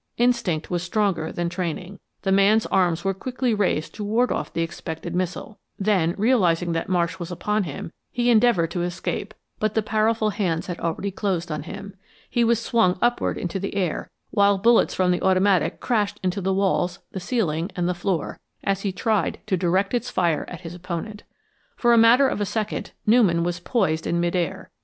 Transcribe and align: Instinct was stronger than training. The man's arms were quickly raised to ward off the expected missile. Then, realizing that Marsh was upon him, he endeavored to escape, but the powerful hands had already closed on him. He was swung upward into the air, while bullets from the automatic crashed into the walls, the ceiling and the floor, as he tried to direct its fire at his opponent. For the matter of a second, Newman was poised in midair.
Instinct 0.17 0.71
was 0.71 0.81
stronger 0.81 1.31
than 1.31 1.47
training. 1.47 1.99
The 2.23 2.31
man's 2.31 2.65
arms 2.65 3.03
were 3.03 3.13
quickly 3.13 3.53
raised 3.53 3.93
to 3.93 4.03
ward 4.03 4.31
off 4.31 4.51
the 4.51 4.63
expected 4.63 5.13
missile. 5.13 5.59
Then, 5.77 6.15
realizing 6.17 6.71
that 6.71 6.89
Marsh 6.89 7.19
was 7.19 7.29
upon 7.29 7.65
him, 7.65 7.93
he 8.11 8.31
endeavored 8.31 8.71
to 8.71 8.81
escape, 8.81 9.35
but 9.59 9.75
the 9.75 9.83
powerful 9.83 10.31
hands 10.31 10.65
had 10.65 10.79
already 10.79 11.11
closed 11.11 11.51
on 11.51 11.61
him. 11.61 11.93
He 12.27 12.43
was 12.43 12.59
swung 12.59 12.97
upward 12.99 13.37
into 13.37 13.59
the 13.59 13.75
air, 13.75 14.09
while 14.31 14.57
bullets 14.57 14.95
from 14.95 15.11
the 15.11 15.21
automatic 15.21 15.79
crashed 15.79 16.19
into 16.23 16.41
the 16.41 16.51
walls, 16.51 16.97
the 17.11 17.19
ceiling 17.19 17.69
and 17.75 17.87
the 17.87 17.93
floor, 17.93 18.39
as 18.63 18.81
he 18.81 18.91
tried 18.91 19.39
to 19.45 19.55
direct 19.55 19.93
its 19.93 20.09
fire 20.09 20.45
at 20.47 20.61
his 20.61 20.73
opponent. 20.73 21.25
For 21.75 21.91
the 21.91 21.97
matter 21.99 22.27
of 22.27 22.41
a 22.41 22.45
second, 22.47 22.89
Newman 23.05 23.43
was 23.43 23.59
poised 23.59 24.07
in 24.07 24.19
midair. 24.19 24.71